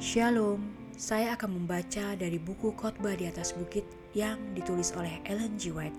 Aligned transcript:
Shalom, 0.00 0.64
saya 0.96 1.36
akan 1.36 1.60
membaca 1.60 2.16
dari 2.16 2.40
buku 2.40 2.72
khotbah 2.72 3.12
di 3.20 3.28
atas 3.28 3.52
bukit 3.52 3.84
yang 4.16 4.40
ditulis 4.56 4.96
oleh 4.96 5.20
Ellen 5.28 5.60
G. 5.60 5.76
White, 5.76 5.92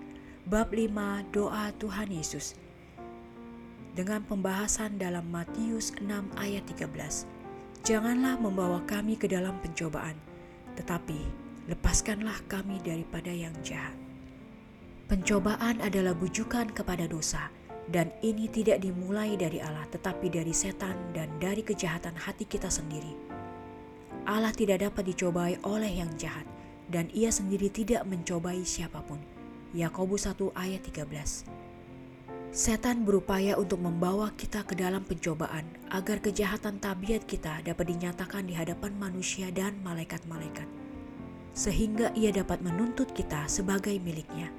bab 0.49 0.73
5 0.73 0.89
doa 1.29 1.69
Tuhan 1.77 2.09
Yesus. 2.09 2.57
Dengan 3.93 4.25
pembahasan 4.25 4.97
dalam 4.97 5.29
Matius 5.29 5.93
6 6.01 6.33
ayat 6.33 6.65
13. 6.65 7.29
Janganlah 7.85 8.41
membawa 8.41 8.81
kami 8.89 9.21
ke 9.21 9.29
dalam 9.29 9.61
pencobaan, 9.61 10.17
tetapi 10.81 11.21
lepaskanlah 11.69 12.41
kami 12.49 12.81
daripada 12.81 13.29
yang 13.29 13.53
jahat. 13.61 13.93
Pencobaan 15.13 15.77
adalah 15.77 16.17
bujukan 16.17 16.73
kepada 16.73 17.05
dosa, 17.05 17.53
dan 17.85 18.09
ini 18.25 18.49
tidak 18.49 18.81
dimulai 18.81 19.37
dari 19.37 19.61
Allah, 19.61 19.85
tetapi 19.93 20.25
dari 20.33 20.57
setan 20.57 20.97
dan 21.13 21.29
dari 21.37 21.61
kejahatan 21.61 22.17
hati 22.17 22.49
kita 22.49 22.73
sendiri. 22.73 23.40
Allah 24.29 24.53
tidak 24.53 24.85
dapat 24.85 25.09
dicobai 25.09 25.57
oleh 25.65 25.89
yang 25.89 26.11
jahat 26.17 26.45
dan 26.91 27.07
ia 27.15 27.31
sendiri 27.31 27.71
tidak 27.71 28.05
mencobai 28.05 28.61
siapa 28.61 29.01
pun. 29.01 29.17
Yakobus 29.71 30.27
1 30.27 30.51
ayat 30.53 30.83
13. 30.83 31.47
Setan 32.51 33.07
berupaya 33.07 33.55
untuk 33.55 33.79
membawa 33.79 34.35
kita 34.35 34.67
ke 34.67 34.75
dalam 34.75 35.07
pencobaan 35.07 35.63
agar 35.87 36.19
kejahatan 36.19 36.83
tabiat 36.83 37.23
kita 37.23 37.63
dapat 37.63 37.95
dinyatakan 37.95 38.43
di 38.43 38.51
hadapan 38.51 38.91
manusia 38.99 39.47
dan 39.55 39.79
malaikat-malaikat. 39.87 40.67
Sehingga 41.55 42.11
ia 42.11 42.35
dapat 42.35 42.59
menuntut 42.59 43.15
kita 43.15 43.47
sebagai 43.47 43.95
miliknya. 44.03 44.51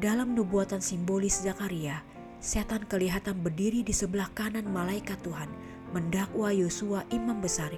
Dalam 0.00 0.32
nubuatan 0.32 0.80
simbolis 0.80 1.44
Zakaria, 1.44 2.00
setan 2.40 2.88
kelihatan 2.88 3.44
berdiri 3.44 3.84
di 3.84 3.92
sebelah 3.92 4.32
kanan 4.32 4.64
malaikat 4.72 5.20
Tuhan 5.20 5.52
mendakwa 5.92 6.48
Yosua 6.48 7.04
imam 7.12 7.44
besar 7.44 7.76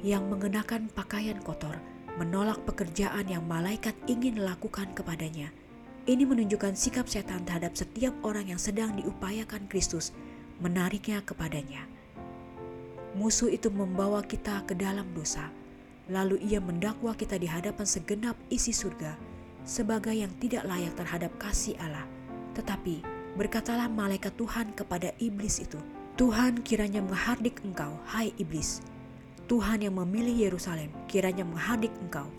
yang 0.00 0.28
mengenakan 0.28 0.88
pakaian 0.92 1.38
kotor 1.40 1.76
menolak 2.16 2.60
pekerjaan 2.68 3.24
yang 3.28 3.44
malaikat 3.46 3.96
ingin 4.04 4.44
lakukan 4.44 4.90
kepadanya. 4.92 5.52
Ini 6.08 6.24
menunjukkan 6.26 6.74
sikap 6.74 7.06
setan 7.06 7.44
terhadap 7.44 7.76
setiap 7.76 8.12
orang 8.24 8.50
yang 8.50 8.60
sedang 8.60 8.96
diupayakan 8.96 9.68
Kristus 9.68 10.12
menariknya 10.60 11.24
kepadanya. 11.24 11.88
Musuh 13.16 13.52
itu 13.52 13.68
membawa 13.68 14.24
kita 14.24 14.64
ke 14.68 14.76
dalam 14.76 15.08
dosa, 15.16 15.48
lalu 16.08 16.40
ia 16.44 16.60
mendakwa 16.60 17.16
kita 17.16 17.36
di 17.36 17.48
hadapan 17.48 17.86
segenap 17.88 18.36
isi 18.48 18.72
surga 18.72 19.16
sebagai 19.64 20.14
yang 20.14 20.30
tidak 20.40 20.64
layak 20.64 20.94
terhadap 20.96 21.32
kasih 21.36 21.76
Allah. 21.80 22.06
Tetapi 22.56 23.04
berkatalah 23.36 23.86
malaikat 23.88 24.34
Tuhan 24.36 24.72
kepada 24.72 25.12
iblis 25.20 25.60
itu, 25.60 25.78
Tuhan 26.16 26.64
kiranya 26.64 27.00
menghardik 27.04 27.60
engkau, 27.64 27.96
hai 28.12 28.32
iblis, 28.36 28.82
Tuhan 29.50 29.82
yang 29.82 29.98
memilih 29.98 30.46
Yerusalem 30.46 30.94
kiranya 31.10 31.42
menghadik 31.42 31.90
engkau. 31.98 32.30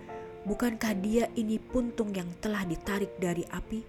Bukankah 0.47 0.95
dia 0.95 1.27
ini 1.35 1.59
puntung 1.59 2.15
yang 2.15 2.31
telah 2.39 2.63
ditarik 2.63 3.11
dari 3.19 3.43
api? 3.51 3.83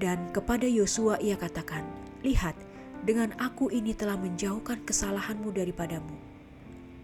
Dan 0.00 0.32
kepada 0.32 0.64
Yosua 0.64 1.20
ia 1.20 1.36
katakan, 1.36 1.84
Lihat, 2.24 2.56
dengan 3.04 3.36
aku 3.36 3.68
ini 3.68 3.92
telah 3.92 4.16
menjauhkan 4.16 4.80
kesalahanmu 4.88 5.52
daripadamu. 5.52 6.16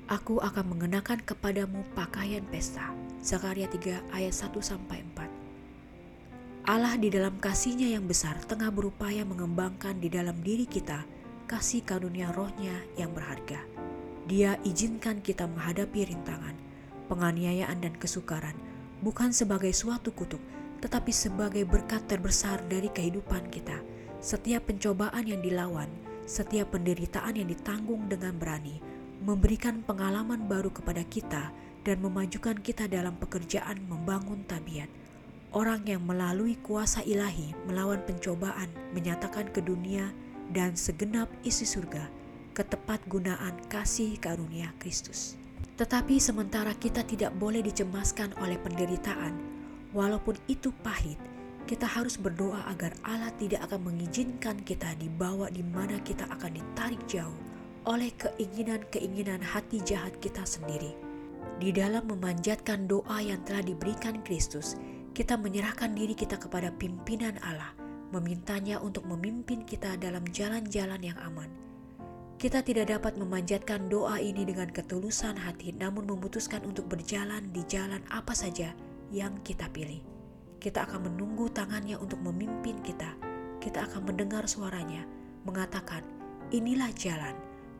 Aku 0.08 0.40
akan 0.40 0.72
mengenakan 0.72 1.20
kepadamu 1.20 1.84
pakaian 1.92 2.40
pesta. 2.48 2.96
Zakaria 3.20 3.68
3 3.68 4.16
ayat 4.16 4.32
1 4.32 4.56
4. 4.56 6.64
Allah 6.64 6.96
di 6.96 7.12
dalam 7.12 7.36
kasihnya 7.36 7.92
yang 7.92 8.08
besar 8.08 8.40
tengah 8.48 8.72
berupaya 8.72 9.20
mengembangkan 9.28 10.00
di 10.00 10.08
dalam 10.08 10.40
diri 10.40 10.64
kita 10.64 11.04
kasih 11.44 11.84
karunia 11.84 12.32
rohnya 12.32 12.80
yang 12.96 13.12
berharga. 13.12 13.85
Dia 14.26 14.58
izinkan 14.66 15.22
kita 15.22 15.46
menghadapi 15.46 16.10
rintangan, 16.10 16.58
penganiayaan 17.06 17.78
dan 17.78 17.94
kesukaran, 17.94 18.58
bukan 18.98 19.30
sebagai 19.30 19.70
suatu 19.70 20.10
kutuk, 20.10 20.42
tetapi 20.82 21.14
sebagai 21.14 21.62
berkat 21.62 22.10
terbesar 22.10 22.58
dari 22.66 22.90
kehidupan 22.90 23.46
kita. 23.54 23.78
Setiap 24.18 24.66
pencobaan 24.66 25.30
yang 25.30 25.38
dilawan, 25.46 25.86
setiap 26.26 26.74
penderitaan 26.74 27.38
yang 27.38 27.46
ditanggung 27.46 28.10
dengan 28.10 28.34
berani, 28.34 28.82
memberikan 29.22 29.86
pengalaman 29.86 30.50
baru 30.50 30.74
kepada 30.74 31.06
kita 31.06 31.54
dan 31.86 32.02
memajukan 32.02 32.58
kita 32.58 32.90
dalam 32.90 33.14
pekerjaan 33.22 33.78
membangun 33.86 34.42
tabiat. 34.50 34.90
Orang 35.54 35.86
yang 35.86 36.02
melalui 36.02 36.58
kuasa 36.66 36.98
ilahi 37.06 37.54
melawan 37.70 38.02
pencobaan 38.02 38.66
menyatakan 38.90 39.46
ke 39.54 39.62
dunia 39.62 40.10
dan 40.50 40.74
segenap 40.74 41.30
isi 41.46 41.62
surga 41.62 42.15
ketepat 42.56 43.04
gunaan 43.04 43.52
kasih 43.68 44.16
karunia 44.16 44.72
Kristus. 44.80 45.36
Tetapi 45.76 46.16
sementara 46.16 46.72
kita 46.72 47.04
tidak 47.04 47.36
boleh 47.36 47.60
dicemaskan 47.60 48.32
oleh 48.40 48.56
penderitaan, 48.56 49.36
walaupun 49.92 50.40
itu 50.48 50.72
pahit, 50.80 51.20
kita 51.68 51.84
harus 51.84 52.16
berdoa 52.16 52.64
agar 52.72 52.96
Allah 53.04 53.28
tidak 53.36 53.68
akan 53.68 53.92
mengizinkan 53.92 54.56
kita 54.64 54.88
dibawa 54.96 55.52
di 55.52 55.60
mana 55.60 56.00
kita 56.00 56.24
akan 56.32 56.56
ditarik 56.56 57.04
jauh 57.04 57.36
oleh 57.84 58.08
keinginan-keinginan 58.16 59.44
hati 59.44 59.84
jahat 59.84 60.16
kita 60.24 60.40
sendiri. 60.48 60.96
Di 61.60 61.76
dalam 61.76 62.08
memanjatkan 62.08 62.88
doa 62.88 63.20
yang 63.20 63.44
telah 63.44 63.60
diberikan 63.60 64.24
Kristus, 64.24 64.80
kita 65.12 65.36
menyerahkan 65.36 65.92
diri 65.92 66.16
kita 66.16 66.40
kepada 66.40 66.72
pimpinan 66.72 67.36
Allah, 67.44 67.76
memintanya 68.16 68.80
untuk 68.80 69.04
memimpin 69.04 69.60
kita 69.68 70.00
dalam 70.00 70.24
jalan-jalan 70.32 71.04
yang 71.04 71.20
aman 71.20 71.65
kita 72.36 72.60
tidak 72.60 72.92
dapat 72.92 73.16
memanjatkan 73.16 73.88
doa 73.88 74.20
ini 74.20 74.44
dengan 74.44 74.68
ketulusan 74.68 75.40
hati, 75.40 75.72
namun 75.72 76.04
memutuskan 76.04 76.60
untuk 76.68 76.84
berjalan 76.84 77.48
di 77.48 77.64
jalan 77.64 78.04
apa 78.12 78.36
saja 78.36 78.76
yang 79.08 79.40
kita 79.40 79.72
pilih. 79.72 80.04
Kita 80.60 80.84
akan 80.84 81.08
menunggu 81.08 81.48
tangannya 81.48 81.96
untuk 81.96 82.20
memimpin 82.20 82.76
kita. 82.84 83.16
Kita 83.56 83.88
akan 83.88 84.12
mendengar 84.12 84.44
suaranya 84.44 85.08
mengatakan, 85.48 86.04
"Inilah 86.52 86.92
jalan, 86.92 87.32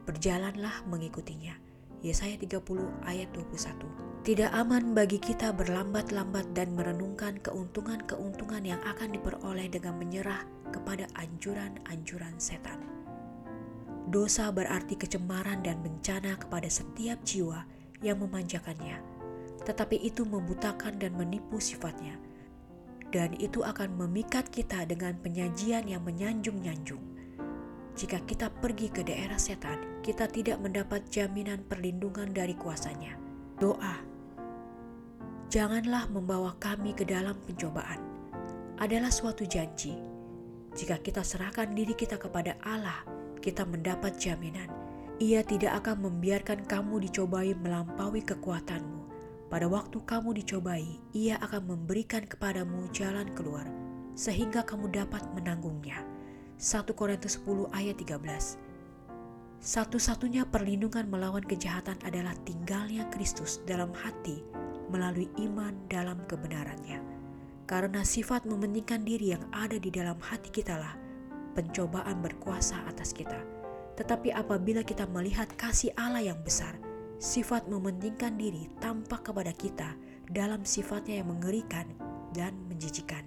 berjalanlah 0.09 0.89
mengikutinya." 0.89 1.53
Yesaya 2.01 2.41
30 2.41 2.89
ayat 3.05 3.29
21. 3.37 3.93
Tidak 4.25 4.49
aman 4.57 4.97
bagi 4.97 5.21
kita 5.21 5.53
berlambat-lambat 5.53 6.57
dan 6.57 6.73
merenungkan 6.73 7.37
keuntungan-keuntungan 7.45 8.65
yang 8.65 8.81
akan 8.89 9.13
diperoleh 9.13 9.69
dengan 9.69 10.01
menyerah 10.01 10.49
kepada 10.73 11.05
anjuran-anjuran 11.21 12.41
setan. 12.41 12.96
Dosa 14.07 14.55
berarti 14.55 14.95
kecemaran 14.95 15.67
dan 15.67 15.83
bencana 15.83 16.39
kepada 16.39 16.71
setiap 16.71 17.19
jiwa 17.27 17.67
yang 18.07 18.23
memanjakannya, 18.23 19.03
tetapi 19.67 19.99
itu 19.99 20.23
membutakan 20.23 20.95
dan 21.03 21.19
menipu 21.19 21.59
sifatnya, 21.59 22.15
dan 23.11 23.35
itu 23.43 23.67
akan 23.67 23.99
memikat 23.99 24.47
kita 24.55 24.87
dengan 24.87 25.19
penyajian 25.19 25.91
yang 25.91 26.07
menyanjung-nyanjung. 26.07 27.03
Jika 27.99 28.23
kita 28.31 28.47
pergi 28.63 28.95
ke 28.95 29.03
daerah 29.03 29.43
setan, 29.43 29.83
kita 30.07 30.31
tidak 30.31 30.63
mendapat 30.63 31.03
jaminan 31.11 31.67
perlindungan 31.67 32.31
dari 32.31 32.55
kuasanya. 32.55 33.19
Doa, 33.59 33.97
janganlah 35.51 36.07
membawa 36.15 36.55
kami 36.63 36.95
ke 36.95 37.03
dalam 37.03 37.35
pencobaan, 37.43 37.99
adalah 38.79 39.11
suatu 39.11 39.43
janji. 39.43 40.16
Jika 40.77 41.01
kita 41.01 41.25
serahkan 41.25 41.73
diri 41.73 41.97
kita 41.97 42.21
kepada 42.21 42.53
Allah, 42.61 43.01
kita 43.41 43.65
mendapat 43.65 44.21
jaminan. 44.21 44.69
Ia 45.17 45.41
tidak 45.41 45.81
akan 45.81 46.05
membiarkan 46.05 46.69
kamu 46.69 47.09
dicobai 47.09 47.57
melampaui 47.57 48.21
kekuatanmu. 48.21 49.09
Pada 49.49 49.73
waktu 49.73 50.05
kamu 50.05 50.37
dicobai, 50.37 51.01
ia 51.17 51.41
akan 51.41 51.73
memberikan 51.73 52.29
kepadamu 52.29 52.93
jalan 52.93 53.25
keluar, 53.33 53.65
sehingga 54.13 54.69
kamu 54.69 54.93
dapat 54.93 55.25
menanggungnya. 55.33 56.05
1 56.61 56.93
Korintus 56.93 57.41
10 57.41 57.73
ayat 57.73 57.97
13 57.97 58.61
Satu-satunya 59.57 60.45
perlindungan 60.45 61.09
melawan 61.09 61.45
kejahatan 61.49 61.97
adalah 62.05 62.37
tinggalnya 62.45 63.09
Kristus 63.09 63.65
dalam 63.65 63.97
hati 63.97 64.45
melalui 64.93 65.33
iman 65.41 65.73
dalam 65.89 66.21
kebenarannya. 66.29 67.16
Karena 67.67 68.07
sifat 68.07 68.47
mementingkan 68.47 69.03
diri 69.03 69.35
yang 69.35 69.43
ada 69.51 69.75
di 69.75 69.91
dalam 69.91 70.17
hati 70.23 70.55
kitalah 70.55 70.95
pencobaan 71.57 72.21
berkuasa 72.23 72.85
atas 72.87 73.11
kita. 73.11 73.41
Tetapi 73.97 74.31
apabila 74.31 74.85
kita 74.85 75.09
melihat 75.09 75.49
kasih 75.57 75.91
Allah 75.97 76.21
yang 76.21 76.39
besar, 76.45 76.77
sifat 77.17 77.65
mementingkan 77.67 78.37
diri 78.37 78.69
tampak 78.79 79.25
kepada 79.33 79.51
kita 79.57 79.97
dalam 80.29 80.69
sifatnya 80.69 81.25
yang 81.25 81.33
mengerikan 81.33 81.89
dan 82.37 82.53
menjijikan. 82.69 83.25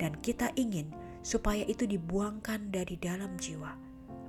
Dan 0.00 0.16
kita 0.24 0.50
ingin 0.56 0.88
supaya 1.20 1.62
itu 1.68 1.84
dibuangkan 1.84 2.72
dari 2.72 2.96
dalam 2.96 3.36
jiwa. 3.36 3.76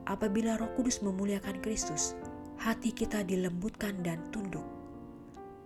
Apabila 0.08 0.60
roh 0.60 0.72
kudus 0.76 1.00
memuliakan 1.04 1.60
Kristus, 1.64 2.16
hati 2.60 2.92
kita 2.92 3.24
dilembutkan 3.24 4.04
dan 4.04 4.24
tunduk. 4.32 4.64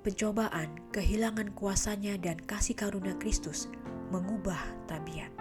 Pencobaan, 0.01 0.81
kehilangan 0.89 1.53
kuasanya 1.53 2.17
dan 2.17 2.41
kasih 2.41 2.73
karunia 2.73 3.13
Kristus 3.21 3.69
mengubah 4.11 4.59
tabiat. 4.91 5.31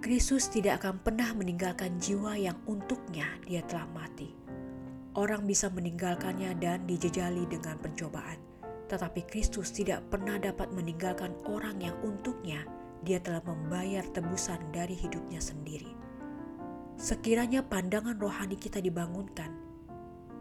Kristus 0.00 0.48
tidak 0.48 0.80
akan 0.80 1.02
pernah 1.02 1.34
meninggalkan 1.36 1.98
jiwa 2.00 2.38
yang 2.38 2.56
untuknya 2.64 3.26
dia 3.44 3.60
telah 3.66 3.90
mati. 3.90 4.32
orang 5.18 5.42
bisa 5.42 5.66
meninggalkannya 5.66 6.54
dan 6.62 6.86
dijejali 6.86 7.42
dengan 7.50 7.74
pencobaan. 7.82 8.38
Tetapi 8.86 9.26
Kristus 9.26 9.70
tidak 9.74 10.06
pernah 10.10 10.38
dapat 10.38 10.70
meninggalkan 10.74 11.34
orang 11.46 11.78
yang 11.82 11.94
untuknya 12.02 12.66
dia 13.02 13.18
telah 13.22 13.40
membayar 13.46 14.04
tebusan 14.12 14.60
dari 14.74 14.94
hidupnya 14.94 15.40
sendiri. 15.40 15.90
Sekiranya 17.00 17.64
pandangan 17.64 18.18
rohani 18.20 18.60
kita 18.60 18.76
dibangunkan, 18.82 19.48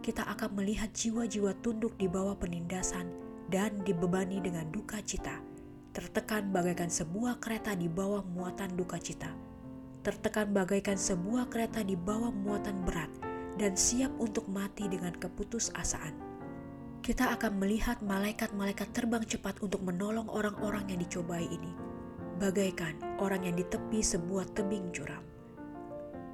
kita 0.04 0.28
akan 0.28 0.60
melihat 0.60 0.92
jiwa-jiwa 0.92 1.56
tunduk 1.64 1.96
di 1.96 2.12
bawah 2.12 2.36
penindasan 2.36 3.08
dan 3.48 3.80
dibebani 3.88 4.44
dengan 4.44 4.68
duka 4.70 5.00
cita, 5.00 5.40
tertekan 6.00 6.48
bagaikan 6.56 6.88
sebuah 6.88 7.44
kereta 7.44 7.76
di 7.76 7.92
bawah 7.92 8.24
muatan 8.24 8.72
duka 8.80 8.96
cita, 8.96 9.36
tertekan 10.00 10.48
bagaikan 10.56 10.96
sebuah 10.96 11.52
kereta 11.52 11.84
di 11.84 12.00
bawah 12.00 12.32
muatan 12.32 12.88
berat, 12.88 13.12
dan 13.60 13.76
siap 13.76 14.08
untuk 14.16 14.48
mati 14.48 14.88
dengan 14.88 15.12
keputusasaan. 15.20 16.16
Kita 17.04 17.36
akan 17.36 17.60
melihat 17.60 18.00
malaikat-malaikat 18.00 18.96
terbang 18.96 19.28
cepat 19.28 19.60
untuk 19.60 19.84
menolong 19.84 20.32
orang-orang 20.32 20.88
yang 20.88 21.04
dicobai 21.04 21.44
ini, 21.44 21.76
bagaikan 22.40 22.96
orang 23.20 23.44
yang 23.44 23.60
di 23.60 23.68
tepi 23.68 24.00
sebuah 24.00 24.56
tebing 24.56 24.96
curam. 24.96 25.24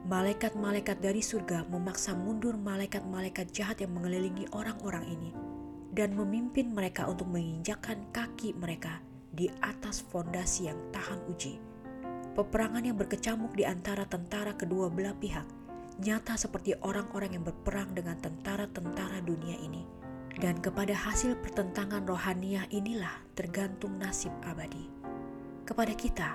Malaikat-malaikat 0.06 1.02
dari 1.02 1.26
surga 1.26 1.66
memaksa 1.74 2.14
mundur 2.14 2.54
malaikat-malaikat 2.54 3.50
jahat 3.50 3.82
yang 3.82 3.98
mengelilingi 3.98 4.46
orang-orang 4.54 5.10
ini 5.10 5.34
dan 5.90 6.14
memimpin 6.14 6.70
mereka 6.70 7.10
untuk 7.10 7.26
menginjakkan 7.34 8.06
kaki 8.14 8.54
mereka 8.54 9.02
di 9.36 9.52
atas 9.60 10.00
fondasi 10.00 10.72
yang 10.72 10.80
tahan 10.96 11.20
uji. 11.28 11.60
Peperangan 12.34 12.84
yang 12.84 12.96
berkecamuk 12.96 13.52
di 13.56 13.68
antara 13.68 14.08
tentara 14.08 14.56
kedua 14.56 14.88
belah 14.88 15.16
pihak 15.16 15.46
nyata 15.96 16.36
seperti 16.36 16.76
orang-orang 16.84 17.40
yang 17.40 17.46
berperang 17.48 17.96
dengan 17.96 18.20
tentara-tentara 18.20 19.24
dunia 19.24 19.56
ini. 19.64 19.88
Dan 20.36 20.60
kepada 20.60 20.92
hasil 20.92 21.40
pertentangan 21.40 22.04
rohaniah 22.04 22.68
inilah 22.68 23.24
tergantung 23.40 23.96
nasib 23.96 24.36
abadi. 24.44 24.92
Kepada 25.64 25.96
kita, 25.96 26.30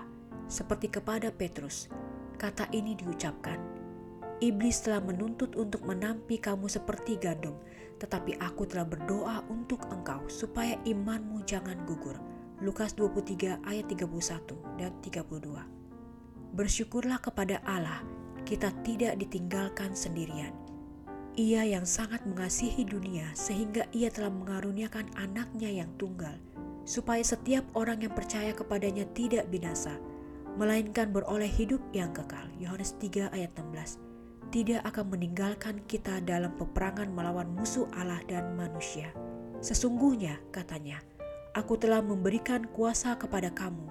seperti 0.48 0.88
kepada 0.88 1.28
Petrus, 1.28 1.92
kata 2.40 2.72
ini 2.72 2.96
diucapkan, 2.96 3.60
Iblis 4.40 4.80
telah 4.80 5.04
menuntut 5.04 5.52
untuk 5.52 5.84
menampi 5.84 6.40
kamu 6.40 6.64
seperti 6.64 7.20
gandum, 7.20 7.60
tetapi 8.00 8.40
aku 8.40 8.64
telah 8.64 8.88
berdoa 8.88 9.44
untuk 9.52 9.84
engkau 9.92 10.24
supaya 10.32 10.80
imanmu 10.88 11.44
jangan 11.44 11.76
gugur. 11.84 12.16
Lukas 12.60 12.92
23 12.92 13.64
ayat 13.64 13.88
31 13.88 14.76
dan 14.76 14.92
32. 15.00 16.52
Bersyukurlah 16.52 17.16
kepada 17.16 17.64
Allah 17.64 18.04
kita 18.44 18.68
tidak 18.84 19.16
ditinggalkan 19.16 19.96
sendirian. 19.96 20.52
Ia 21.40 21.64
yang 21.64 21.88
sangat 21.88 22.20
mengasihi 22.28 22.84
dunia 22.84 23.32
sehingga 23.32 23.88
ia 23.96 24.12
telah 24.12 24.28
mengaruniakan 24.28 25.08
anaknya 25.16 25.72
yang 25.72 25.88
tunggal, 25.96 26.36
supaya 26.84 27.24
setiap 27.24 27.64
orang 27.72 28.04
yang 28.04 28.12
percaya 28.12 28.52
kepadanya 28.52 29.08
tidak 29.16 29.48
binasa, 29.48 29.96
melainkan 30.60 31.14
beroleh 31.16 31.48
hidup 31.48 31.80
yang 31.96 32.12
kekal. 32.12 32.44
Yohanes 32.60 32.92
3 33.00 33.32
ayat 33.32 33.56
16 33.56 34.10
tidak 34.50 34.82
akan 34.82 35.14
meninggalkan 35.14 35.78
kita 35.86 36.18
dalam 36.26 36.50
peperangan 36.58 37.08
melawan 37.14 37.46
musuh 37.54 37.86
Allah 37.94 38.18
dan 38.26 38.58
manusia. 38.58 39.14
Sesungguhnya, 39.62 40.42
katanya, 40.50 40.98
aku 41.54 41.74
telah 41.78 41.98
memberikan 41.98 42.62
kuasa 42.70 43.18
kepada 43.18 43.50
kamu 43.50 43.90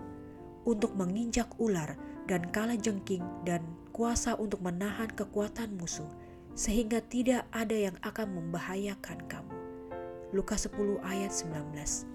untuk 0.63 0.95
menginjak 0.95 1.47
ular 1.59 1.95
dan 2.29 2.45
kala 2.53 2.77
jengking 2.77 3.25
dan 3.43 3.63
kuasa 3.89 4.37
untuk 4.37 4.61
menahan 4.63 5.09
kekuatan 5.11 5.75
musuh, 5.75 6.07
sehingga 6.55 7.03
tidak 7.03 7.43
ada 7.51 7.75
yang 7.75 7.97
akan 8.05 8.37
membahayakan 8.37 9.17
kamu. 9.27 9.55
Lukas 10.29 10.69
10 10.69 11.01
ayat 11.01 11.33
19 11.33 12.05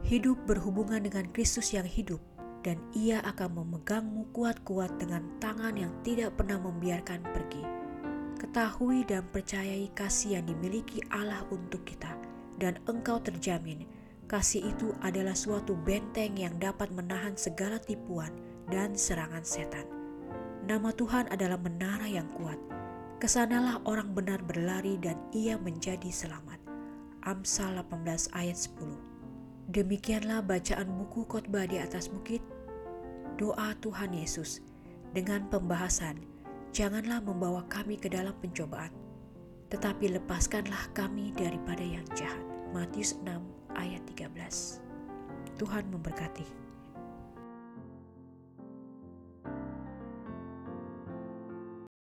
Hidup 0.00 0.40
berhubungan 0.48 1.04
dengan 1.04 1.28
Kristus 1.28 1.76
yang 1.76 1.84
hidup, 1.84 2.18
dan 2.64 2.80
ia 2.96 3.20
akan 3.28 3.60
memegangmu 3.60 4.32
kuat-kuat 4.32 4.96
dengan 4.96 5.24
tangan 5.38 5.76
yang 5.76 5.92
tidak 6.00 6.34
pernah 6.40 6.56
membiarkan 6.56 7.20
pergi. 7.30 7.64
Ketahui 8.40 9.04
dan 9.04 9.28
percayai 9.28 9.92
kasih 9.92 10.40
yang 10.40 10.48
dimiliki 10.48 11.04
Allah 11.12 11.44
untuk 11.52 11.84
kita, 11.84 12.16
dan 12.56 12.80
engkau 12.88 13.20
terjamin 13.20 13.84
kasih 14.30 14.62
itu 14.70 14.94
adalah 15.02 15.34
suatu 15.34 15.74
benteng 15.74 16.38
yang 16.38 16.54
dapat 16.62 16.86
menahan 16.94 17.34
segala 17.34 17.82
tipuan 17.82 18.30
dan 18.70 18.94
serangan 18.94 19.42
setan. 19.42 19.82
Nama 20.70 20.94
Tuhan 20.94 21.26
adalah 21.34 21.58
menara 21.58 22.06
yang 22.06 22.30
kuat. 22.38 22.54
Ke 23.18 23.26
sanalah 23.26 23.82
orang 23.90 24.14
benar 24.14 24.38
berlari 24.46 24.94
dan 25.02 25.18
ia 25.34 25.58
menjadi 25.58 26.06
selamat. 26.14 26.62
Amsal 27.26 27.82
18 27.82 28.30
ayat 28.38 28.54
10 28.54 29.74
Demikianlah 29.74 30.46
bacaan 30.46 30.88
buku 30.94 31.26
khotbah 31.26 31.66
di 31.66 31.82
atas 31.82 32.06
bukit, 32.06 32.40
doa 33.34 33.74
Tuhan 33.82 34.14
Yesus 34.14 34.62
dengan 35.10 35.50
pembahasan, 35.50 36.22
janganlah 36.70 37.18
membawa 37.18 37.66
kami 37.66 37.98
ke 37.98 38.06
dalam 38.06 38.34
pencobaan, 38.38 38.94
tetapi 39.74 40.16
lepaskanlah 40.16 40.90
kami 40.94 41.34
daripada 41.34 41.82
yang 41.82 42.06
jahat. 42.14 42.42
Matius 42.70 43.18
6 43.26 43.59
ayat 43.80 44.04
13 44.12 45.56
Tuhan 45.56 45.84
memberkati. 45.88 46.44